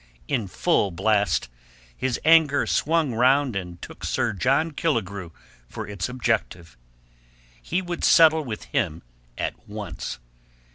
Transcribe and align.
In 0.27 0.47
full 0.47 0.89
blast, 0.89 1.47
his 1.95 2.19
anger 2.25 2.65
swung 2.65 3.13
round 3.13 3.55
and 3.55 3.79
took 3.83 4.03
Sir 4.03 4.33
John 4.33 4.71
Killigrew 4.71 5.29
for 5.69 5.87
its 5.87 6.09
objective. 6.09 6.75
He 7.61 7.83
would 7.83 8.03
settle 8.03 8.43
with 8.43 8.63
him 8.63 9.03
at 9.37 9.69
once. 9.69 10.17